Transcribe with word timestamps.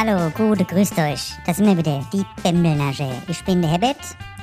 Hallo, 0.00 0.30
gute, 0.30 0.64
grüßt 0.64 0.96
euch. 1.00 1.32
Da 1.44 1.52
sind 1.52 1.66
wir 1.66 1.76
wieder, 1.76 2.06
die 2.12 2.24
Bembelnage. 2.44 3.20
Ich 3.26 3.44
bin 3.44 3.60
der 3.60 3.72
Herbert. 3.72 3.96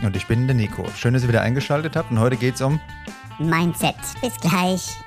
Und 0.03 0.13
ich 0.13 0.27
bin 0.27 0.47
der 0.47 0.53
Nico. 0.53 0.85
Schön, 0.97 1.13
dass 1.13 1.23
ihr 1.23 1.29
wieder 1.29 1.43
eingeschaltet 1.43 1.95
habt. 1.95 2.11
Und 2.11 2.19
heute 2.19 2.35
geht's 2.35 2.59
um 2.59 2.77
Mindset. 3.39 3.95
Bis 4.19 4.35
gleich. 4.35 4.97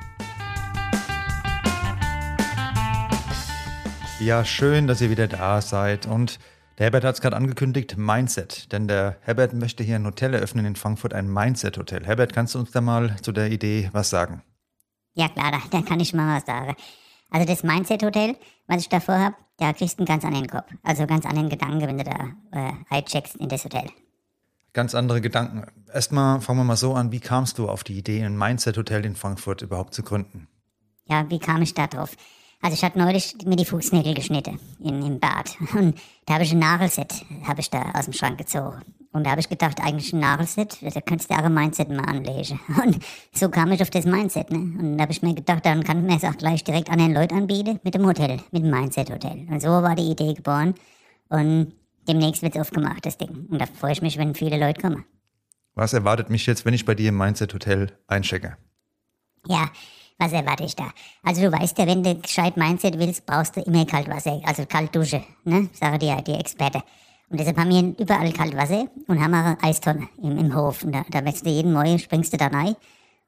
Ja, 4.20 4.42
schön, 4.42 4.86
dass 4.86 5.02
ihr 5.02 5.10
wieder 5.10 5.26
da 5.28 5.60
seid. 5.60 6.06
Und 6.06 6.38
der 6.78 6.84
Herbert 6.84 7.04
hat 7.04 7.16
es 7.16 7.20
gerade 7.20 7.36
angekündigt, 7.36 7.98
Mindset. 7.98 8.72
Denn 8.72 8.88
der 8.88 9.18
Herbert 9.20 9.52
möchte 9.52 9.84
hier 9.84 9.96
ein 9.96 10.06
Hotel 10.06 10.32
eröffnen 10.32 10.64
in 10.64 10.76
Frankfurt, 10.76 11.12
ein 11.12 11.30
Mindset-Hotel. 11.30 12.06
Herbert, 12.06 12.32
kannst 12.32 12.54
du 12.54 12.60
uns 12.60 12.70
da 12.70 12.80
mal 12.80 13.16
zu 13.20 13.32
der 13.32 13.50
Idee 13.52 13.90
was 13.92 14.08
sagen? 14.08 14.42
Ja, 15.12 15.28
klar, 15.28 15.52
da, 15.52 15.60
da 15.70 15.82
kann 15.82 16.00
ich 16.00 16.14
mal 16.14 16.38
was 16.38 16.46
sagen. 16.46 16.74
Also 17.28 17.46
das 17.46 17.62
Mindset-Hotel, 17.64 18.34
was 18.66 18.80
ich 18.80 18.88
davor 18.88 19.18
habe, 19.18 19.36
da 19.58 19.72
kriegst 19.72 19.98
du 19.98 20.02
einen 20.02 20.06
ganz 20.06 20.24
anderen 20.24 20.46
Kopf. 20.48 20.66
Also 20.82 21.06
ganz 21.06 21.26
anderen 21.26 21.48
Gedanken, 21.48 21.80
wenn 21.80 21.98
du 21.98 22.04
da 22.04 22.28
äh, 22.52 22.72
eincheckst 22.88 23.36
in 23.36 23.48
das 23.48 23.64
Hotel. 23.64 23.90
Ganz 24.72 24.94
andere 24.94 25.20
Gedanken. 25.20 25.66
Erstmal 25.92 26.40
fangen 26.40 26.60
wir 26.60 26.64
mal 26.64 26.76
so 26.76 26.94
an, 26.94 27.10
wie 27.12 27.20
kamst 27.20 27.58
du 27.58 27.68
auf 27.68 27.84
die 27.84 27.98
Idee, 27.98 28.24
ein 28.24 28.36
Mindset-Hotel 28.36 29.04
in 29.04 29.16
Frankfurt 29.16 29.62
überhaupt 29.62 29.94
zu 29.94 30.02
gründen? 30.02 30.46
Ja, 31.06 31.28
wie 31.30 31.38
kam 31.38 31.62
ich 31.62 31.74
da 31.74 31.86
drauf? 31.86 32.16
Also 32.60 32.74
ich 32.74 32.84
hatte 32.84 32.98
neulich 32.98 33.36
mir 33.44 33.56
die 33.56 33.64
Fußnägel 33.64 34.14
geschnitten 34.14 34.60
in, 34.80 35.02
im 35.02 35.20
Bad. 35.20 35.56
Und 35.74 35.98
da 36.26 36.34
habe 36.34 36.44
ich 36.44 36.52
ein 36.52 36.58
Nagelset, 36.58 37.24
habe 37.44 37.60
ich 37.60 37.70
da 37.70 37.92
aus 37.94 38.04
dem 38.04 38.14
Schrank 38.14 38.38
gezogen. 38.38 38.82
Und 39.12 39.24
da 39.24 39.30
habe 39.30 39.40
ich 39.40 39.48
gedacht, 39.48 39.80
eigentlich 39.80 40.12
ein 40.12 40.20
Nagelset, 40.20 40.78
da 40.82 41.00
könntest 41.00 41.30
du 41.30 41.34
auch 41.34 41.44
ein 41.44 41.54
Mindset 41.54 41.88
mal 41.88 42.04
anlegen. 42.04 42.60
Und 42.82 42.98
so 43.32 43.48
kam 43.48 43.72
ich 43.72 43.80
auf 43.80 43.90
das 43.90 44.04
Mindset, 44.04 44.50
ne? 44.50 44.58
Und 44.58 44.98
da 44.98 45.02
habe 45.02 45.12
ich 45.12 45.22
mir 45.22 45.34
gedacht, 45.34 45.64
dann 45.64 45.82
kann 45.82 46.06
man 46.06 46.16
es 46.16 46.24
auch 46.24 46.36
gleich 46.36 46.62
direkt 46.62 46.90
an 46.90 46.98
den 46.98 47.14
Leuten 47.14 47.36
anbieten 47.36 47.80
mit 47.82 47.94
dem 47.94 48.06
Hotel, 48.06 48.40
mit 48.50 48.62
dem 48.62 48.70
Mindset-Hotel. 48.70 49.46
Und 49.50 49.62
so 49.62 49.68
war 49.68 49.94
die 49.94 50.10
Idee 50.10 50.34
geboren. 50.34 50.74
Und 51.30 51.72
demnächst 52.06 52.42
wird 52.42 52.54
es 52.54 52.60
aufgemacht, 52.60 53.06
das 53.06 53.16
Ding. 53.16 53.46
Und 53.50 53.60
da 53.60 53.66
freue 53.66 53.92
ich 53.92 54.02
mich, 54.02 54.18
wenn 54.18 54.34
viele 54.34 54.58
Leute 54.58 54.80
kommen. 54.80 55.04
Was 55.74 55.92
erwartet 55.92 56.28
mich 56.28 56.44
jetzt, 56.46 56.64
wenn 56.64 56.74
ich 56.74 56.84
bei 56.84 56.94
dir 56.94 57.08
im 57.08 57.16
Mindset-Hotel 57.16 57.92
einchecke? 58.08 58.56
Ja, 59.46 59.70
was 60.18 60.32
erwarte 60.32 60.64
ich 60.64 60.74
da? 60.74 60.90
Also 61.22 61.42
du 61.42 61.52
weißt 61.52 61.78
ja, 61.78 61.86
wenn 61.86 62.02
du 62.02 62.16
gescheit 62.16 62.56
Mindset 62.56 62.98
willst, 62.98 63.24
brauchst 63.24 63.56
du 63.56 63.60
immer 63.60 63.86
Kaltwasser, 63.86 64.40
also 64.44 64.66
Kaltdusche, 64.66 65.22
ne? 65.44 65.68
Sage 65.72 65.98
dir 65.98 66.20
die 66.22 66.34
Experte. 66.34 66.82
Und 67.30 67.38
deshalb 67.38 67.58
haben 67.58 67.70
wir 67.70 67.94
überall 67.98 68.32
Kaltwasser 68.32 68.88
und 69.06 69.20
haben 69.20 69.34
auch 69.34 69.44
eine 69.44 69.62
Eistonne 69.62 70.08
im, 70.22 70.38
im 70.38 70.54
Hof. 70.54 70.82
Und 70.82 70.92
da, 70.92 71.04
da 71.10 71.24
wächst 71.24 71.44
du 71.44 71.50
jeden 71.50 71.72
Morgen, 71.72 71.98
springst 71.98 72.32
du 72.32 72.36
da 72.38 72.46
rein. 72.46 72.74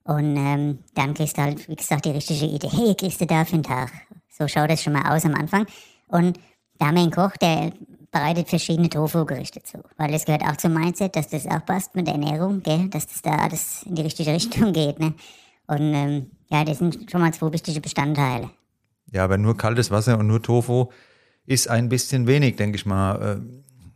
Und 0.05 0.37
ähm, 0.37 0.79
dann 0.95 1.13
kriegst 1.15 1.37
du 1.37 1.43
halt, 1.43 1.69
wie 1.69 1.77
gesagt, 1.77 2.07
die 2.07 2.11
richtige 2.11 2.47
Idee, 2.47 2.95
kriegst 2.95 3.21
du 3.21 3.27
da 3.27 3.45
für 3.45 3.57
den 3.57 3.63
Tag. 3.63 3.93
So 4.29 4.49
schaut 4.49 4.71
das 4.71 4.83
schon 4.83 4.95
mal 4.95 5.15
aus 5.15 5.25
am 5.25 5.35
Anfang. 5.35 5.67
Und 6.09 6.41
da 6.79 6.87
haben 6.87 6.95
wir 6.95 7.03
einen 7.03 7.11
Koch, 7.11 7.37
der 7.37 7.73
bereitet 8.11 8.49
verschiedene 8.49 8.89
Tofu-Gerichte 8.89 9.63
zu. 9.63 9.83
Weil 9.99 10.15
es 10.15 10.25
gehört 10.25 10.43
auch 10.43 10.57
zum 10.57 10.73
Mindset, 10.73 11.15
dass 11.15 11.29
das 11.29 11.47
auch 11.47 11.65
passt 11.65 11.95
mit 11.95 12.07
der 12.07 12.15
Ernährung, 12.15 12.63
gell? 12.63 12.89
dass 12.89 13.07
das 13.07 13.23
da 13.23 13.37
alles 13.37 13.85
in 13.85 13.95
die 13.95 14.03
richtige 14.03 14.33
Richtung 14.33 14.73
geht. 14.73 14.99
Ne? 14.99 15.15
Und 15.67 15.95
ähm, 15.95 16.31
ja, 16.51 16.65
das 16.65 16.79
sind 16.79 17.11
schon 17.11 17.21
mal 17.21 17.33
zwei 17.33 17.53
wichtige 17.53 17.81
Bestandteile. 17.81 18.51
Ja, 19.13 19.25
aber 19.25 19.39
nur 19.39 19.57
kaltes 19.57 19.91
Wasser 19.91 20.19
und 20.19 20.27
nur 20.27 20.43
Tofu 20.43 20.87
ist 21.47 21.69
ein 21.69 21.89
bisschen 21.89 22.27
wenig, 22.27 22.57
denke 22.57 22.77
ich 22.77 22.87
mal. 22.87 23.43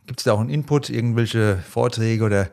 Gibt 0.05 0.19
es 0.19 0.23
da 0.23 0.33
auch 0.33 0.39
einen 0.39 0.49
Input, 0.49 0.89
irgendwelche 0.89 1.57
Vorträge 1.57 2.23
oder? 2.23 2.49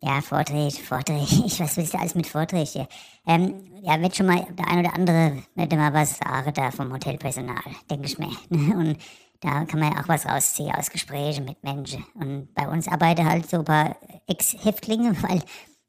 Ja, 0.00 0.20
Vorträge, 0.20 0.76
Vorträge. 0.76 1.26
Ich 1.46 1.60
weiß, 1.60 1.76
was 1.76 1.84
ist 1.84 1.94
alles 1.94 2.14
mit 2.14 2.26
Vorträgen 2.26 2.66
hier? 2.66 2.88
Ähm, 3.26 3.54
ja, 3.82 4.00
wird 4.00 4.16
schon 4.16 4.26
mal 4.26 4.46
der 4.56 4.68
ein 4.68 4.80
oder 4.80 4.94
andere 4.94 5.42
wird 5.54 5.72
mal 5.72 5.92
was 5.92 6.18
sagen 6.18 6.52
da 6.54 6.70
vom 6.70 6.92
Hotelpersonal, 6.92 7.56
denke 7.90 8.06
ich 8.06 8.18
mir. 8.18 8.28
Und 8.50 8.96
da 9.40 9.64
kann 9.64 9.80
man 9.80 9.92
ja 9.92 10.00
auch 10.00 10.08
was 10.08 10.26
rausziehen 10.26 10.74
aus 10.74 10.90
Gesprächen 10.90 11.44
mit 11.44 11.62
Menschen. 11.62 12.04
Und 12.14 12.54
bei 12.54 12.68
uns 12.68 12.88
arbeiten 12.88 13.24
halt 13.24 13.48
so 13.48 13.58
ein 13.58 13.64
paar 13.64 13.96
Ex-Häftlinge, 14.26 15.16
weil 15.22 15.42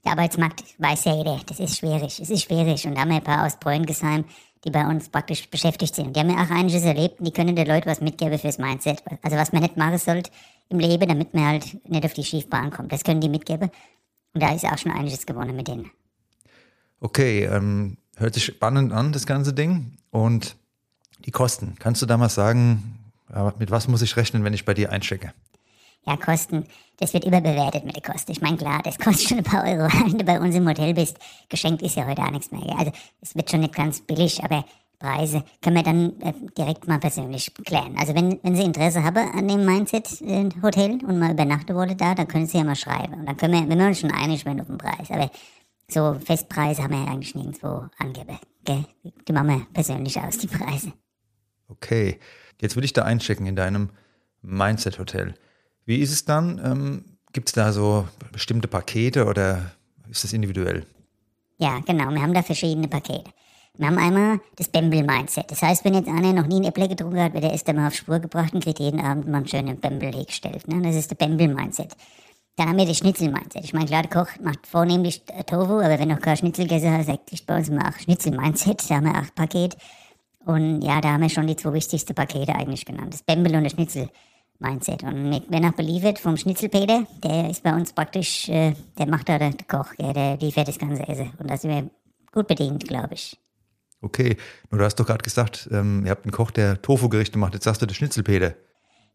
der 0.04 0.14
Arbeitsmarkt 0.14 0.64
weiß 0.80 1.06
ja 1.06 1.16
jeder, 1.16 1.40
das 1.46 1.60
ist 1.60 1.78
schwierig, 1.78 2.20
es 2.20 2.30
ist 2.30 2.44
schwierig. 2.44 2.86
Und 2.86 2.96
da 2.96 3.02
haben 3.02 3.10
wir 3.10 3.18
ein 3.18 3.24
paar 3.24 3.46
aus 3.46 3.58
Bräungesheim, 3.58 4.26
die 4.66 4.72
bei 4.72 4.86
uns 4.86 5.10
praktisch 5.10 5.50
beschäftigt 5.50 5.96
sind. 5.96 6.16
Die 6.16 6.20
haben 6.20 6.30
ja 6.30 6.44
auch 6.44 6.50
einiges 6.50 6.84
erlebt 6.84 7.20
und 7.20 7.26
die 7.26 7.32
können 7.32 7.56
den 7.56 7.68
Leuten 7.68 7.90
was 7.90 8.02
mitgeben 8.02 8.38
fürs 8.40 8.58
Mindset. 8.58 9.04
Also 9.22 9.38
was 9.38 9.54
man 9.54 9.62
nicht 9.62 9.78
machen 9.78 9.98
sollte 9.98 10.32
im 10.70 10.80
Leben, 10.80 11.08
damit 11.08 11.34
man 11.34 11.46
halt 11.46 11.90
nicht 11.90 12.06
auf 12.06 12.14
die 12.14 12.24
Schiefbahn 12.24 12.72
kommt. 12.72 12.92
Das 12.92 13.04
können 13.04 13.22
die 13.22 13.30
mitgeben. 13.30 13.70
Und 14.34 14.44
da 14.44 14.54
ist 14.54 14.66
auch 14.66 14.78
schon 14.78 14.92
einiges 14.92 15.26
gewonnen 15.26 15.56
mit 15.56 15.68
denen. 15.68 15.92
Okay, 17.00 17.46
ähm, 17.46 17.98
hört 18.18 18.34
sich 18.34 18.46
spannend 18.46 18.94
an, 18.94 19.12
das 19.12 19.26
ganze 19.26 19.54
Ding. 19.54 19.98
Und 20.12 20.56
die 21.26 21.32
Kosten, 21.32 21.76
kannst 21.80 22.02
du 22.02 22.06
da 22.06 22.18
mal 22.18 22.30
sagen, 22.30 23.00
mit 23.58 23.72
was 23.72 23.88
muss 23.88 24.02
ich 24.02 24.16
rechnen, 24.18 24.44
wenn 24.44 24.54
ich 24.54 24.66
bei 24.66 24.74
dir 24.74 24.92
einchecke? 24.92 25.34
Ja, 26.06 26.18
Kosten, 26.18 26.66
das 26.98 27.14
wird 27.14 27.26
überbewertet 27.26 27.86
mit 27.86 27.96
den 27.96 28.04
Kosten. 28.04 28.32
Ich 28.32 28.42
meine, 28.42 28.58
klar, 28.58 28.82
das 28.84 28.98
kostet 29.00 29.30
schon 29.30 29.38
ein 29.40 29.44
paar 29.44 29.64
Euro, 29.64 29.88
wenn 30.06 30.18
du 30.18 30.24
bei 30.24 30.40
uns 30.40 30.56
im 30.56 30.68
Hotel 30.68 30.94
bist. 30.94 31.18
Geschenkt 31.50 31.82
ist 31.82 31.96
ja 31.96 32.06
heute 32.06 32.22
auch 32.22 32.32
nichts 32.32 32.52
mehr. 32.52 32.62
Also, 32.78 32.92
es 33.22 33.36
wird 33.36 33.50
schon 33.50 33.62
nicht 33.62 33.76
ganz 33.76 34.02
billig, 34.02 34.44
aber 34.44 34.66
Preise 35.00 35.44
können 35.62 35.78
wir 35.78 35.84
dann 35.84 36.22
äh, 36.22 36.34
direkt 36.58 36.88
mal 36.88 37.00
persönlich 37.00 37.54
klären. 37.66 37.96
Also, 37.98 38.14
wenn, 38.14 38.40
wenn 38.44 38.56
Sie 38.56 38.64
Interesse 38.64 39.04
haben 39.04 39.32
an 39.32 39.48
dem 39.48 39.66
Mindset-Hotel 39.66 41.00
äh, 41.02 41.06
und 41.06 41.18
mal 41.18 41.32
übernachten 41.32 41.74
wollen 41.74 41.98
da, 41.98 42.14
dann 42.16 42.28
können 42.28 42.46
Sie 42.46 42.58
ja 42.58 42.66
mal 42.66 42.76
schreiben. 42.76 43.14
Und 43.14 43.26
dann 43.26 43.38
können 43.38 43.54
wir, 43.54 43.70
wenn 43.70 43.80
wir 43.80 43.88
uns 43.88 44.00
schon 44.00 44.12
einig 44.12 44.46
werden 44.46 44.60
auf 44.60 44.68
den 44.68 44.78
Preis. 44.78 45.10
Aber 45.10 45.32
so 45.88 46.16
Festpreise 46.24 46.84
haben 46.84 46.92
wir 46.92 47.00
ja 47.00 47.12
eigentlich 47.12 47.34
nirgendwo 47.34 47.86
angegeben. 47.98 48.40
Gell? 48.66 48.86
Die 49.28 49.34
machen 49.34 49.48
wir 49.48 49.68
persönlich 49.74 50.20
aus, 50.20 50.38
die 50.38 50.48
Preise. 50.48 50.92
Okay, 51.70 52.20
jetzt 52.62 52.76
würde 52.76 52.86
ich 52.86 52.94
da 52.94 53.04
einchecken 53.04 53.46
in 53.46 53.56
deinem 53.56 53.90
Mindset-Hotel. 54.42 55.34
Wie 55.86 55.98
ist 55.98 56.12
es 56.12 56.26
dann? 56.26 56.60
Ähm, 56.64 57.06
Gibt 57.32 57.50
es 57.50 57.54
da 57.54 57.72
so 57.72 58.08
bestimmte 58.32 58.68
Pakete 58.68 59.26
oder 59.26 59.72
ist 60.10 60.24
das 60.24 60.34
individuell? 60.34 60.86
Ja, 61.58 61.80
genau. 61.86 62.10
Wir 62.10 62.22
haben 62.22 62.34
da 62.34 62.42
verschiedene 62.42 62.88
Pakete. 62.88 63.32
Wir 63.78 63.88
haben 63.88 63.98
einmal 63.98 64.42
das 64.58 64.68
Bembel-Mindset. 64.68 65.50
Das 65.52 65.62
heißt, 65.62 65.86
wenn 65.86 65.94
jetzt 65.94 66.10
einer 66.10 66.34
noch 66.34 66.48
nie 66.48 66.56
einen 66.56 66.66
Apple 66.66 66.88
getrunken 66.88 67.22
hat, 67.22 67.34
wird 67.34 67.46
er 67.46 67.52
erst 67.52 67.70
einmal 67.70 67.88
auf 67.88 67.94
Spur 67.94 68.20
gebracht 68.20 68.54
und 68.54 68.64
kriegt 68.64 68.80
jeden 68.80 69.00
Abend 69.00 69.28
mal 69.28 69.38
einen 69.38 69.48
schönen 69.48 69.80
Bembel 69.80 70.14
hergestellt. 70.14 70.68
Ne? 70.68 70.82
Das 70.82 70.96
ist 70.96 71.12
der 71.12 71.16
Bembel-Mindset. 71.16 71.96
Dann 72.58 72.70
haben 72.70 72.78
wir 72.78 72.86
das 72.86 72.98
Schnitzel-Mindset. 72.98 73.64
Ich 73.64 73.74
meine, 73.74 73.86
klar, 73.86 74.04
der 74.04 74.12
Koch 74.12 74.30
macht 74.42 74.68
vornehmlich 74.68 75.24
Tofu, 75.46 75.80
aber 75.80 75.98
wenn 75.98 76.10
noch 76.10 76.20
kein 76.20 76.36
Schnitzel 76.36 76.68
gegessen 76.68 76.92
hat, 76.92 77.06
sagt 77.06 77.32
ich 77.32 77.46
bei 77.46 77.58
uns 77.58 77.70
auch 77.70 77.98
Schnitzel-Mindset. 78.00 78.90
Da 78.90 78.96
haben 78.96 79.06
wir 79.06 79.16
acht 79.16 79.34
Pakete. 79.34 79.78
Und 80.46 80.82
ja, 80.82 81.00
da 81.00 81.14
haben 81.14 81.22
wir 81.22 81.30
schon 81.30 81.48
die 81.48 81.56
zwei 81.56 81.72
wichtigsten 81.72 82.14
Pakete 82.14 82.54
eigentlich 82.54 82.86
genannt. 82.86 83.14
Das 83.14 83.24
Bembel 83.24 83.56
und 83.56 83.64
das 83.64 83.74
Schnitzel. 83.74 84.10
Mindset. 84.60 85.04
Und 85.04 85.42
wenn 85.48 85.66
auch 85.66 85.74
beliefert 85.74 86.20
vom 86.20 86.36
Schnitzelpeter, 86.36 87.08
der 87.24 87.50
ist 87.50 87.64
bei 87.64 87.74
uns 87.74 87.94
praktisch, 87.94 88.50
äh, 88.50 88.74
der 88.98 89.08
macht 89.08 89.30
da 89.30 89.40
der 89.40 89.54
Koch, 89.68 89.96
der, 89.98 90.14
der 90.14 90.38
liefert 90.38 90.68
das 90.68 90.78
ganze 90.78 91.08
Essen. 91.08 91.32
Und 91.40 91.50
da 91.50 91.56
sind 91.56 91.72
wir 91.72 91.90
gut 92.34 92.48
bedient, 92.48 92.86
glaube 92.86 93.14
ich. 93.14 93.38
Okay, 94.02 94.38
nur 94.70 94.80
du 94.80 94.86
hast 94.86 94.96
doch 94.96 95.06
gerade 95.06 95.24
gesagt, 95.24 95.68
ähm, 95.72 96.06
ihr 96.06 96.12
habt 96.12 96.24
einen 96.24 96.32
Koch, 96.32 96.52
der 96.52 96.82
Tofu-Gerichte 96.82 97.38
macht. 97.38 97.54
Jetzt 97.54 97.66
sagst 97.66 97.82
du 97.82 97.86
der 97.86 97.96
Schnitzelpeter. 97.96 98.56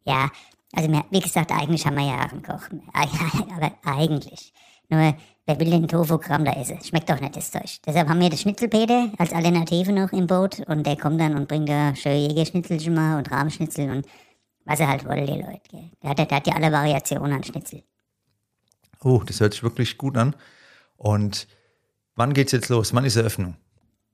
Ja, 0.05 0.31
also 0.75 0.91
wie 1.11 1.21
gesagt, 1.21 1.51
eigentlich 1.53 1.87
haben 1.87 1.97
wir 1.97 2.07
ja 2.07 2.27
auch 2.27 2.33
einen 2.33 2.43
Koch. 2.43 2.69
Aber 3.57 3.73
eigentlich. 3.85 4.53
Nur, 4.91 5.15
wer 5.47 5.61
will 5.61 5.71
den 5.71 5.89
Tofu-Kram 5.89 6.45
da 6.45 6.53
essen? 6.53 6.79
Schmeckt 6.83 7.09
doch 7.09 7.21
nicht 7.21 7.37
das 7.37 7.51
Zeug. 7.51 7.79
Deshalb 7.87 8.09
haben 8.09 8.21
wir 8.21 8.29
den 8.29 8.39
Schnitzelpeter 8.39 9.11
als 9.19 9.33
Alternative 9.33 9.93
noch 9.93 10.13
im 10.13 10.27
Boot 10.27 10.61
und 10.67 10.87
der 10.87 10.97
kommt 10.97 11.21
dann 11.21 11.37
und 11.37 11.49
bringt 11.49 11.69
da 11.69 11.95
schön 11.95 12.17
Jägerschnitzelchen 12.17 12.95
mal 12.95 13.17
und 13.17 13.31
Rahmschnitzel 13.31 13.91
und 13.91 14.07
was 14.67 14.81
er 14.81 14.89
halt 14.89 15.07
wollte, 15.07 15.27
die 15.27 15.41
Leute. 15.41 15.61
Gell. 15.71 15.91
Der, 16.03 16.11
hat, 16.11 16.19
der 16.19 16.29
hat 16.31 16.47
ja 16.47 16.55
alle 16.55 16.73
Variationen 16.73 17.33
an 17.33 17.45
Schnitzel. 17.45 17.83
Oh, 19.03 19.23
das 19.25 19.41
hört 19.41 19.53
sich 19.53 19.63
wirklich 19.63 19.99
gut 19.99 20.17
an. 20.17 20.35
Und 20.97 21.47
wann 22.15 22.33
geht's 22.33 22.53
jetzt 22.53 22.69
los? 22.69 22.95
Wann 22.95 23.05
ist 23.05 23.17
Eröffnung? 23.17 23.57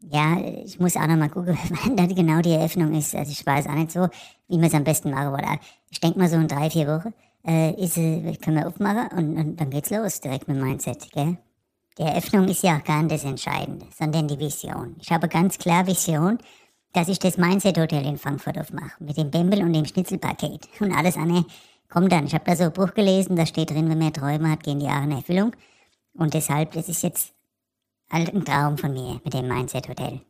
Ja, 0.03 0.39
ich 0.65 0.81
muss 0.81 0.97
auch 0.97 1.07
noch 1.07 1.17
mal 1.17 1.29
gucken, 1.29 1.59
wann 1.85 1.97
da 1.97 2.07
genau 2.07 2.41
die 2.41 2.53
Eröffnung 2.53 2.95
ist. 2.95 3.15
Also 3.15 3.33
ich 3.33 3.45
weiß 3.45 3.67
auch 3.67 3.75
nicht 3.75 3.93
so, 3.93 4.09
wie 4.49 4.57
man 4.57 4.67
es 4.67 4.75
am 4.75 4.85
besten 4.85 5.11
machen 5.11 5.31
würde. 5.31 5.59
Ich 5.91 6.01
denke 6.01 6.19
mal 6.19 6.29
so 6.29 6.37
in 6.37 6.49
drei, 6.49 6.71
vier 6.71 6.87
Wochen 6.87 7.13
äh, 7.47 7.73
ist, 7.73 7.99
äh, 7.99 8.37
können 8.37 8.57
wir 8.59 8.67
aufmachen 8.67 9.09
und, 9.19 9.37
und 9.37 9.61
dann 9.61 9.71
geht's 9.71 9.91
los 9.91 10.21
direkt 10.21 10.49
mit 10.49 10.61
Mindset, 10.61 11.11
gell? 11.13 11.37
Die 11.99 12.03
Eröffnung 12.03 12.49
ist 12.49 12.63
ja 12.63 12.79
auch 12.79 12.85
gar 12.85 13.03
nicht 13.03 13.13
das 13.13 13.25
Entscheidende, 13.25 13.87
sondern 13.97 14.27
die 14.27 14.39
Vision. 14.39 14.97
Ich 15.01 15.11
habe 15.11 15.29
ganz 15.29 15.59
klar 15.59 15.87
Vision, 15.87 16.39
dass 16.93 17.09
ich 17.09 17.19
das 17.19 17.37
Mindset 17.37 17.79
Hotel 17.79 18.07
in 18.07 18.17
Frankfurt 18.17 18.59
aufmache. 18.59 18.93
Mit 19.01 19.17
dem 19.17 19.31
Bembel 19.31 19.63
und 19.63 19.73
dem 19.73 19.85
Schnitzelpaket. 19.85 20.69
Und 20.81 20.93
alles 20.93 21.17
andere 21.17 21.45
kommt 21.89 22.11
dann. 22.11 22.27
Ich 22.27 22.35
habe 22.35 22.45
da 22.45 22.57
so 22.57 22.65
ein 22.65 22.73
Buch 22.73 22.95
gelesen, 22.95 23.37
da 23.37 23.45
steht 23.45 23.71
drin, 23.71 23.91
wenn 23.91 23.99
man 23.99 24.13
Träume 24.13 24.51
hat, 24.51 24.63
gehen 24.63 24.81
die 24.81 24.87
auch 24.87 25.03
in 25.03 25.13
Erfüllung. 25.13 25.53
Und 26.15 26.35
deshalb, 26.35 26.73
das 26.73 26.89
ist 26.89 27.03
jetzt 27.03 27.35
ein 28.11 28.45
Traum 28.45 28.77
von 28.77 28.93
mir 28.93 29.21
mit 29.25 29.33
dem 29.33 29.49
Mindset 29.49 29.89
Hotel. 29.89 30.21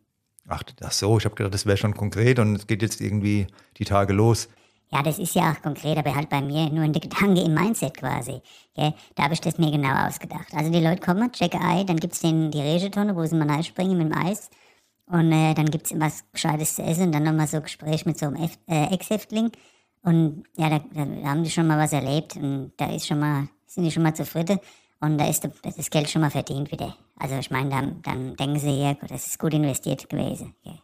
Ach, 0.49 0.63
ach 0.83 0.93
so, 0.93 1.19
ich 1.19 1.25
habe 1.25 1.35
gedacht, 1.35 1.55
das 1.55 1.67
wäre 1.67 1.77
schon 1.77 1.95
konkret 1.95 2.39
und 2.39 2.57
es 2.57 2.67
geht 2.67 2.83
jetzt 2.83 3.01
irgendwie 3.01 3.47
die 3.77 3.85
Tage 3.85 4.13
los. 4.13 4.49
Ja, 4.93 5.03
das 5.03 5.21
ist 5.21 5.37
ja 5.37 5.53
auch 5.53 5.63
konkret, 5.63 5.97
aber 5.99 6.15
halt 6.15 6.29
bei 6.29 6.41
mir 6.41 6.69
nur 6.69 6.83
in 6.83 6.93
der 6.93 7.01
Gedanke 7.01 7.43
im 7.43 7.55
Mindset 7.55 7.97
quasi. 7.97 8.43
Okay? 8.75 8.93
Da 9.15 9.25
habe 9.25 9.35
ich 9.35 9.41
das 9.41 9.57
mir 9.57 9.71
genau 9.71 10.07
ausgedacht. 10.07 10.53
Also 10.53 10.73
die 10.73 10.81
Leute 10.81 11.01
kommen, 11.01 11.31
checken 11.31 11.63
Ei, 11.63 11.85
dann 11.85 11.99
gibt 11.99 12.15
es 12.15 12.21
die 12.21 12.61
Regetonne, 12.61 13.15
wo 13.15 13.25
sie 13.25 13.37
mal 13.37 13.49
reinspringen 13.49 13.97
mit 13.97 14.13
dem 14.13 14.19
Eis. 14.19 14.51
Und 15.07 15.31
äh, 15.33 15.55
dann 15.55 15.67
gibt 15.67 15.87
es 15.87 15.99
was 15.99 16.25
Gescheites 16.33 16.75
zu 16.75 16.83
essen 16.83 17.05
und 17.05 17.13
dann 17.13 17.23
nochmal 17.23 17.47
so 17.47 17.59
ein 17.59 17.63
Gespräch 17.63 18.05
mit 18.05 18.19
so 18.19 18.27
einem 18.27 18.43
F 18.43 18.59
äh, 18.67 18.93
Ex-Häftling. 18.93 19.53
Und 20.03 20.45
ja, 20.57 20.71
da, 20.71 20.81
da 20.93 21.29
haben 21.29 21.45
die 21.45 21.51
schon 21.51 21.69
mal 21.69 21.79
was 21.79 21.93
erlebt 21.93 22.37
und 22.37 22.73
da 22.77 22.93
ist 22.93 23.07
schon 23.07 23.21
mal, 23.21 23.49
sind 23.67 23.85
die 23.85 23.91
schon 23.93 24.03
mal 24.03 24.15
zufrieden 24.15 24.59
und 25.01 25.19
da 25.19 25.29
ist 25.29 25.49
das 25.65 25.91
Geld 25.91 26.11
schon 26.11 26.23
mal 26.23 26.31
verdient 26.31 26.71
wieder. 26.71 26.97
Also 27.17 27.37
ich 27.37 27.51
meine, 27.51 27.71
dann, 27.71 28.03
dann 28.03 28.37
denken 28.37 28.59
sie, 28.59 28.83
ja, 28.83 28.95
das 29.09 29.27
ist 29.27 29.39
gut 29.39 29.55
investiert 29.55 30.09
gewesen. 30.09 30.55
Ja. 30.63 30.79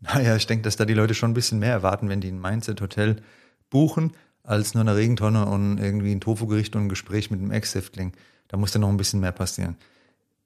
Naja, 0.00 0.36
ich 0.36 0.46
denke, 0.46 0.62
dass 0.62 0.76
da 0.76 0.84
die 0.84 0.94
Leute 0.94 1.14
schon 1.14 1.30
ein 1.30 1.34
bisschen 1.34 1.58
mehr 1.58 1.72
erwarten, 1.72 2.08
wenn 2.08 2.20
die 2.20 2.30
ein 2.30 2.40
Mindset-Hotel 2.40 3.22
buchen, 3.70 4.12
als 4.42 4.74
nur 4.74 4.82
eine 4.82 4.94
Regentonne 4.94 5.46
und 5.46 5.78
irgendwie 5.78 6.12
ein 6.12 6.20
Tofu-Gericht 6.20 6.76
und 6.76 6.82
ein 6.82 6.88
Gespräch 6.90 7.30
mit 7.30 7.40
einem 7.40 7.50
Ex-Häftling. 7.50 8.12
Da 8.48 8.58
muss 8.58 8.72
dann 8.72 8.82
noch 8.82 8.90
ein 8.90 8.98
bisschen 8.98 9.20
mehr 9.20 9.32
passieren. 9.32 9.76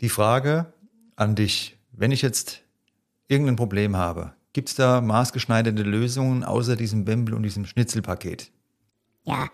Die 0.00 0.08
Frage 0.08 0.72
an 1.16 1.34
dich, 1.34 1.76
wenn 1.90 2.12
ich 2.12 2.22
jetzt 2.22 2.62
irgendein 3.26 3.56
Problem 3.56 3.96
habe, 3.96 4.34
gibt 4.52 4.68
es 4.68 4.76
da 4.76 5.00
maßgeschneiderte 5.00 5.82
Lösungen 5.82 6.44
außer 6.44 6.76
diesem 6.76 7.04
Bembel 7.04 7.34
und 7.34 7.42
diesem 7.42 7.66
Schnitzelpaket? 7.66 8.52
Ja, 9.24 9.48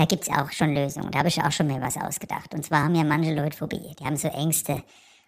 da 0.00 0.06
gibt 0.06 0.22
es 0.22 0.30
auch 0.30 0.50
schon 0.50 0.74
Lösungen. 0.74 1.10
Da 1.10 1.18
habe 1.18 1.28
ich 1.28 1.42
auch 1.42 1.52
schon 1.52 1.66
mir 1.66 1.78
was 1.82 1.98
ausgedacht. 1.98 2.54
Und 2.54 2.64
zwar 2.64 2.84
haben 2.84 2.94
ja 2.94 3.04
manche 3.04 3.34
Leute 3.34 3.54
Phobie, 3.54 3.94
die 4.00 4.04
haben 4.06 4.16
so 4.16 4.28
Ängste. 4.28 4.82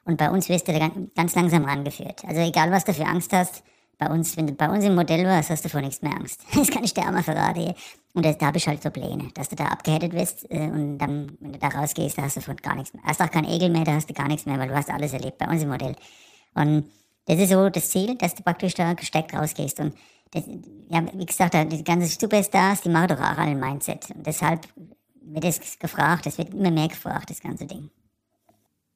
Und 0.07 0.17
bei 0.17 0.31
uns 0.31 0.49
wirst 0.49 0.67
du 0.67 0.73
ganz 1.15 1.35
langsam 1.35 1.67
rangeführt. 1.67 2.25
Also 2.27 2.41
egal, 2.41 2.71
was 2.71 2.87
du 2.87 2.95
für 2.95 3.05
Angst 3.05 3.35
hast, 3.35 3.63
bei 3.99 4.09
uns, 4.09 4.35
wenn 4.39 4.47
du 4.47 4.55
bei 4.55 4.71
uns 4.71 4.83
im 4.87 4.95
Modell 4.95 5.27
warst, 5.27 5.51
hast 5.51 5.63
du 5.67 5.69
vor 5.69 5.83
nichts 5.83 6.01
mehr 6.01 6.15
Angst. 6.15 6.41
Das 6.55 6.71
kann 6.71 6.85
ich 6.85 6.95
dir 6.95 7.03
auch 7.03 7.11
mal 7.11 7.23
verraten. 7.23 7.75
Und 8.15 8.25
da 8.25 8.47
habe 8.47 8.57
ich 8.57 8.67
halt 8.67 8.83
so 8.83 8.89
Pläne, 8.89 9.29
dass 9.35 9.51
du 9.51 9.57
da 9.57 9.67
abgehärtet 9.67 10.15
wirst 10.15 10.51
äh, 10.51 10.71
und 10.71 10.97
dann, 10.97 11.37
wenn 11.41 11.53
du 11.53 11.59
da 11.59 11.69
rausgehst, 11.69 12.17
da 12.17 12.23
hast 12.23 12.39
du 12.39 12.41
von 12.41 12.57
gar 12.57 12.75
nichts 12.75 12.95
mehr. 12.95 13.03
Hast 13.05 13.21
auch 13.21 13.31
keinen 13.31 13.51
Egel 13.51 13.69
mehr, 13.69 13.85
da 13.85 13.93
hast 13.93 14.09
du 14.09 14.15
gar 14.15 14.29
nichts 14.29 14.47
mehr, 14.47 14.59
weil 14.59 14.69
du 14.69 14.75
hast 14.75 14.89
alles 14.89 15.13
erlebt 15.13 15.37
bei 15.37 15.49
uns 15.49 15.63
im 15.63 15.69
Modell. 15.69 15.97
Und 16.55 16.91
das 17.27 17.39
ist 17.39 17.51
so 17.51 17.69
das 17.69 17.91
Ziel, 17.91 18.17
dass 18.17 18.35
du 18.35 18.43
praktisch 18.43 18.73
da 18.73 18.95
gesteckt 18.95 19.35
rausgehst. 19.35 19.81
Und 19.81 19.95
das, 20.32 20.44
ja, 20.88 21.05
wie 21.14 21.26
gesagt, 21.26 21.55
die 21.55 21.84
ganzen 21.84 22.08
Superstars, 22.08 22.81
die 22.81 22.88
machen 22.88 23.08
doch 23.08 23.19
auch 23.19 23.38
alle 23.38 23.52
ein 23.52 23.61
Mindset. 23.61 24.11
Und 24.14 24.26
deshalb 24.26 24.67
wird 25.20 25.44
es 25.44 25.79
gefragt, 25.79 26.26
es 26.26 26.38
wird 26.38 26.52
immer 26.52 26.70
mehr 26.70 26.88
gefragt, 26.88 27.31
das 27.31 27.40
ganze 27.40 27.67
Ding. 27.67 27.90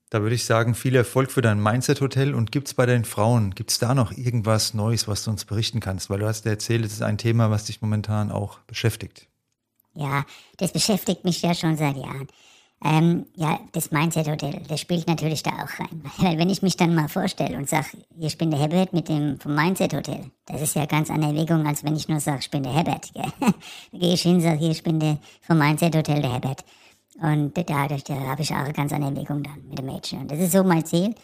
Da 0.08 0.22
würde 0.22 0.34
ich 0.36 0.44
sagen, 0.44 0.74
viel 0.74 0.94
Erfolg 0.94 1.30
für 1.30 1.42
dein 1.42 1.60
Mindset-Hotel. 1.62 2.34
Und 2.34 2.52
gibt 2.52 2.68
es 2.68 2.74
bei 2.74 2.86
den 2.86 3.04
Frauen, 3.04 3.54
gibt 3.54 3.70
es 3.70 3.78
da 3.78 3.94
noch 3.94 4.12
irgendwas 4.12 4.72
Neues, 4.72 5.08
was 5.08 5.24
du 5.24 5.30
uns 5.30 5.44
berichten 5.44 5.80
kannst? 5.80 6.08
Weil 6.10 6.20
du 6.20 6.26
hast 6.26 6.44
ja 6.44 6.52
erzählt, 6.52 6.84
es 6.84 6.92
ist 6.92 7.02
ein 7.02 7.18
Thema, 7.18 7.50
was 7.50 7.64
dich 7.64 7.82
momentan 7.82 8.30
auch 8.30 8.60
beschäftigt. 8.60 9.26
Ja, 9.94 10.24
das 10.58 10.72
beschäftigt 10.72 11.24
mich 11.24 11.42
ja 11.42 11.54
schon 11.54 11.76
seit 11.76 11.96
Jahren. 11.96 12.28
Ähm, 12.84 13.24
ja, 13.34 13.58
das 13.72 13.90
Mindset-Hotel, 13.90 14.62
das 14.68 14.80
spielt 14.80 15.08
natürlich 15.08 15.42
da 15.42 15.50
auch 15.50 15.80
rein. 15.80 16.02
Weil 16.18 16.38
wenn 16.38 16.50
ich 16.50 16.62
mich 16.62 16.76
dann 16.76 16.94
mal 16.94 17.08
vorstelle 17.08 17.56
und 17.56 17.68
sage, 17.68 17.88
ich 18.18 18.36
bin 18.36 18.50
der 18.50 18.60
Herbert 18.60 18.92
mit 18.92 19.08
dem 19.08 19.40
vom 19.40 19.54
Mindset-Hotel, 19.54 20.30
das 20.44 20.60
ist 20.60 20.76
ja 20.76 20.84
ganz 20.84 21.10
andere 21.10 21.30
Erwägung, 21.30 21.66
als 21.66 21.84
wenn 21.84 21.96
ich 21.96 22.08
nur 22.08 22.20
sage, 22.20 22.40
ich 22.40 22.50
bin 22.50 22.62
der 22.62 22.74
Herbert. 22.74 23.12
Gell? 23.14 23.32
da 23.40 23.98
gehe 23.98 24.12
ich 24.12 24.22
hin 24.22 24.36
und 24.36 24.40
sage, 24.42 24.58
hier, 24.58 24.70
ich 24.70 24.82
bin 24.82 25.00
der 25.00 25.18
vom 25.40 25.58
Mindset-Hotel, 25.58 26.20
der 26.20 26.32
Herbert. 26.32 26.64
Und 27.20 27.52
dadurch 27.56 28.04
da 28.04 28.14
habe 28.14 28.42
ich 28.42 28.52
auch 28.52 28.56
eine 28.56 28.74
ganz 28.74 28.92
andere 28.92 29.08
Entwicklung 29.08 29.42
dann 29.42 29.66
mit 29.68 29.78
dem 29.78 29.86
Mädchen. 29.86 30.20
Und 30.20 30.30
das 30.30 30.38
ist 30.38 30.52
so 30.52 30.62
mein 30.62 30.84
Ziel, 30.84 31.14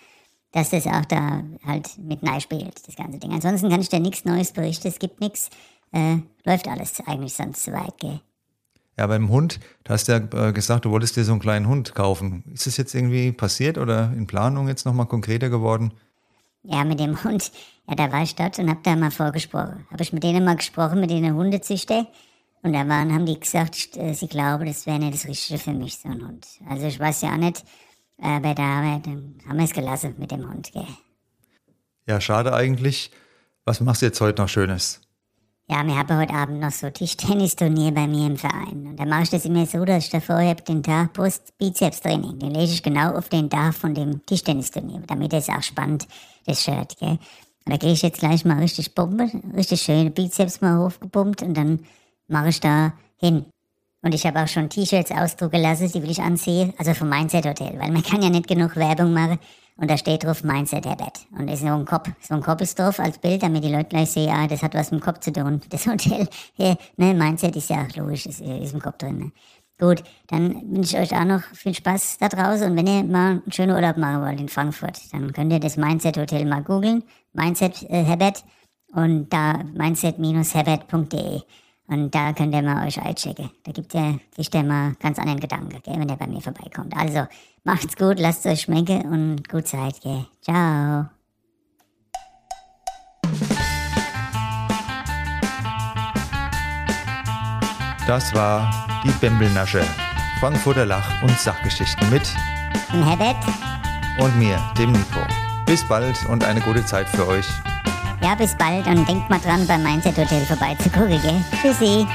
dass 0.52 0.70
das 0.70 0.86
auch 0.86 1.04
da 1.04 1.42
halt 1.66 1.98
mit 1.98 2.22
neu 2.22 2.40
spielt, 2.40 2.86
das 2.86 2.96
ganze 2.96 3.18
Ding. 3.18 3.32
Ansonsten 3.32 3.68
kann 3.68 3.80
ich 3.80 3.90
dir 3.90 4.00
nichts 4.00 4.24
Neues 4.24 4.52
berichten, 4.52 4.88
es 4.88 4.98
gibt 4.98 5.20
nichts, 5.20 5.50
äh, 5.92 6.16
läuft 6.44 6.66
alles 6.68 7.00
eigentlich 7.06 7.34
sonst 7.34 7.64
so 7.64 7.72
weit, 7.72 7.98
gell. 7.98 8.20
Ja, 8.98 9.06
beim 9.06 9.30
Hund, 9.30 9.58
du 9.84 9.92
hast 9.92 10.08
ja 10.08 10.18
äh, 10.18 10.52
gesagt, 10.52 10.84
du 10.84 10.90
wolltest 10.90 11.16
dir 11.16 11.24
so 11.24 11.32
einen 11.32 11.40
kleinen 11.40 11.66
Hund 11.66 11.94
kaufen. 11.94 12.44
Ist 12.52 12.66
das 12.66 12.76
jetzt 12.76 12.94
irgendwie 12.94 13.32
passiert 13.32 13.78
oder 13.78 14.12
in 14.14 14.26
Planung 14.26 14.68
jetzt 14.68 14.84
nochmal 14.84 15.06
konkreter 15.06 15.48
geworden? 15.48 15.92
Ja, 16.62 16.84
mit 16.84 17.00
dem 17.00 17.22
Hund, 17.24 17.50
ja, 17.88 17.94
da 17.94 18.12
war 18.12 18.22
ich 18.22 18.34
dort 18.34 18.58
und 18.58 18.68
hab 18.68 18.84
da 18.84 18.94
mal 18.94 19.10
vorgesprochen. 19.10 19.86
Habe 19.90 20.02
ich 20.02 20.12
mit 20.12 20.22
denen 20.22 20.44
mal 20.44 20.56
gesprochen, 20.56 21.00
mit 21.00 21.10
denen 21.10 21.34
Hundezüchter. 21.34 22.06
Und 22.62 22.74
da 22.74 22.86
waren, 22.86 23.12
haben 23.12 23.26
die 23.26 23.40
gesagt, 23.40 23.96
äh, 23.96 24.12
sie 24.12 24.28
glauben, 24.28 24.66
das 24.66 24.86
wäre 24.86 24.98
nicht 24.98 25.14
das 25.14 25.26
Richtige 25.26 25.58
für 25.58 25.72
mich, 25.72 25.98
so 25.98 26.08
ein 26.08 26.24
Hund. 26.24 26.46
Also 26.68 26.86
ich 26.86 27.00
weiß 27.00 27.22
ja 27.22 27.32
auch 27.32 27.38
nicht, 27.38 27.64
aber 28.20 28.54
da 28.54 28.62
haben 28.62 29.34
wir 29.54 29.64
es 29.64 29.72
gelassen 29.72 30.14
mit 30.18 30.30
dem 30.30 30.48
Hund, 30.48 30.70
gell. 30.72 30.86
Ja, 32.06 32.20
schade 32.20 32.52
eigentlich. 32.52 33.10
Was 33.64 33.80
machst 33.80 34.02
du 34.02 34.06
jetzt 34.06 34.20
heute 34.20 34.42
noch 34.42 34.48
Schönes? 34.48 35.00
Ja, 35.68 35.86
wir 35.86 35.96
haben 35.96 36.18
heute 36.18 36.34
Abend 36.34 36.60
noch 36.60 36.72
so 36.72 36.90
Tischtennisturnier 36.90 37.92
bei 37.92 38.06
mir 38.06 38.26
im 38.26 38.36
Verein. 38.36 38.88
Und 38.88 38.96
da 38.98 39.06
mache 39.06 39.22
ich 39.22 39.30
das 39.30 39.44
immer 39.44 39.64
so, 39.64 39.84
dass 39.84 40.04
ich 40.04 40.10
davor 40.10 40.40
habe 40.42 40.62
den 40.62 40.82
Tag 40.82 41.12
Brust-Bizeps-Training. 41.12 42.40
Den 42.40 42.50
lege 42.50 42.72
ich 42.72 42.82
genau 42.82 43.16
auf 43.16 43.28
den 43.28 43.48
Tag 43.48 43.74
von 43.74 43.94
dem 43.94 44.26
Tischtennisturnier, 44.26 45.02
damit 45.06 45.32
es 45.32 45.48
auch 45.48 45.62
spannend, 45.62 46.08
das 46.46 46.62
Shirt, 46.62 46.96
gell. 46.98 47.18
Und 47.64 47.72
da 47.72 47.76
gehe 47.76 47.92
ich 47.92 48.02
jetzt 48.02 48.18
gleich 48.18 48.44
mal 48.44 48.58
richtig 48.58 48.94
pumpen, 48.94 49.52
richtig 49.56 49.82
schöne 49.82 50.10
Bizeps 50.10 50.60
mal 50.60 50.84
hochgepumpt 50.84 51.42
und 51.42 51.54
dann 51.54 51.78
mache 52.26 52.48
ich 52.48 52.58
da 52.58 52.92
hin. 53.16 53.46
Und 54.02 54.14
ich 54.16 54.26
habe 54.26 54.42
auch 54.42 54.48
schon 54.48 54.68
T-Shirts 54.68 55.12
ausdrucken 55.12 55.62
lassen, 55.62 55.90
die 55.92 56.02
will 56.02 56.10
ich 56.10 56.20
anziehen, 56.20 56.74
also 56.76 56.92
vom 56.92 57.08
Mindset 57.08 57.46
Hotel, 57.46 57.78
weil 57.78 57.92
man 57.92 58.02
kann 58.02 58.20
ja 58.20 58.30
nicht 58.30 58.48
genug 58.48 58.74
Werbung 58.74 59.12
machen. 59.12 59.38
Und 59.76 59.90
da 59.90 59.96
steht 59.96 60.24
drauf 60.24 60.44
Mindset 60.44 60.86
Herbert. 60.86 61.26
Und 61.36 61.48
ist 61.48 61.60
so 61.60 61.66
ein 61.66 61.84
Kopf, 61.84 62.10
so 62.20 62.34
ein 62.34 62.42
Kopf 62.42 62.60
ist 62.60 62.78
drauf 62.78 63.00
als 63.00 63.18
Bild, 63.18 63.42
damit 63.42 63.64
die 63.64 63.72
Leute 63.72 63.88
gleich 63.88 64.10
sehen, 64.10 64.30
ah, 64.30 64.46
das 64.46 64.62
hat 64.62 64.74
was 64.74 64.90
mit 64.90 65.00
dem 65.00 65.04
Kopf 65.04 65.20
zu 65.20 65.32
tun. 65.32 65.60
Das 65.70 65.86
Hotel, 65.86 66.28
ne, 66.56 66.76
Mindset 67.14 67.56
ist 67.56 67.70
ja 67.70 67.86
logisch, 67.96 68.26
ist, 68.26 68.40
ist 68.40 68.74
im 68.74 68.80
Kopf 68.80 68.98
drin. 68.98 69.18
Ne? 69.18 69.32
Gut, 69.78 70.04
dann 70.28 70.54
wünsche 70.70 70.96
ich 70.96 71.02
euch 71.02 71.18
auch 71.18 71.24
noch 71.24 71.42
viel 71.54 71.74
Spaß 71.74 72.18
da 72.18 72.28
draußen. 72.28 72.70
Und 72.70 72.76
wenn 72.76 72.86
ihr 72.86 73.02
mal 73.02 73.30
einen 73.30 73.52
schönen 73.52 73.72
Urlaub 73.74 73.96
machen 73.96 74.22
wollt 74.22 74.40
in 74.40 74.48
Frankfurt, 74.48 75.00
dann 75.12 75.32
könnt 75.32 75.52
ihr 75.52 75.58
das 75.58 75.76
Mindset 75.76 76.18
Hotel 76.18 76.44
mal 76.44 76.62
googeln. 76.62 77.02
Mindset 77.32 77.82
äh, 77.90 78.04
Herbert. 78.04 78.44
Und 78.94 79.30
da 79.30 79.64
mindset-herbert.de. 79.74 81.40
Und 81.88 82.14
da 82.14 82.32
könnt 82.32 82.54
ihr 82.54 82.62
mal 82.62 82.86
euch 82.86 83.00
einchecken. 83.00 83.50
Da 83.64 83.72
gibt 83.72 83.94
ihr, 83.94 84.18
ihr 84.36 84.62
mal 84.62 84.94
ganz 85.00 85.18
anderen 85.18 85.40
Gedanken, 85.40 85.80
gell, 85.82 85.98
wenn 85.98 86.08
ihr 86.08 86.16
bei 86.16 86.26
mir 86.26 86.40
vorbeikommt. 86.40 86.96
Also, 86.96 87.26
macht's 87.64 87.96
gut, 87.96 88.18
lasst 88.18 88.46
euch 88.46 88.62
schmecken 88.62 89.02
und 89.10 89.48
gut 89.48 89.66
Zeit, 89.66 90.00
gell. 90.00 90.26
Ciao. 90.40 91.06
Das 98.06 98.34
war 98.34 98.70
die 99.04 99.12
Bembelnasche. 99.20 99.84
Frankfurter 100.40 100.84
Lach- 100.84 101.22
und 101.22 101.38
Sachgeschichten 101.38 102.10
mit 102.10 102.26
Herbert 102.90 103.36
und 104.18 104.36
mir, 104.38 104.58
dem 104.76 104.90
Nico. 104.90 105.20
Bis 105.66 105.86
bald 105.86 106.26
und 106.26 106.42
eine 106.44 106.60
gute 106.60 106.84
Zeit 106.84 107.08
für 107.08 107.26
euch. 107.28 107.46
Ja, 108.22 108.36
bis 108.36 108.54
bald 108.54 108.86
und 108.86 109.06
denkt 109.08 109.28
mal 109.28 109.40
dran, 109.40 109.66
beim 109.66 109.82
Mindset 109.82 110.16
Hotel 110.16 110.44
vorbeizugucken, 110.46 111.20
gell? 111.22 111.44
Tschüssi. 111.60 112.06